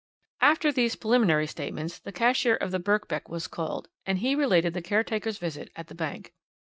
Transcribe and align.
"After 0.41 0.71
these 0.71 0.95
preliminary 0.95 1.45
statements 1.45 1.99
the 1.99 2.11
cashier 2.11 2.55
of 2.55 2.71
the 2.71 2.79
Birkbeck 2.79 3.29
was 3.29 3.47
called 3.47 3.87
and 4.03 4.17
he 4.17 4.33
related 4.33 4.73
the 4.73 4.81
caretaker's 4.81 5.37
visit 5.37 5.69
at 5.75 5.89
the 5.89 5.93
bank. 5.93 6.33